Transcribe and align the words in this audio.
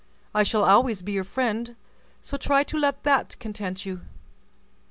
I 0.33 0.41
shall 0.41 0.63
always 0.63 1.03
be 1.03 1.11
your 1.11 1.23
friend; 1.23 1.75
so 2.21 2.35
try 2.35 2.63
to 2.63 2.77
let 2.79 3.03
that 3.03 3.37
content 3.39 3.85
you. 3.85 4.01